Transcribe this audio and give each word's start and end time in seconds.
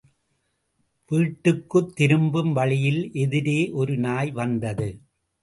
வீட்டுக்குத் 1.11 1.91
திரும்பும் 1.95 2.53
வழியில் 2.53 3.11
எதிரே 3.13 3.69
ஒரு 3.71 3.97
நாய் 3.97 4.31
வந்தது. 4.31 4.89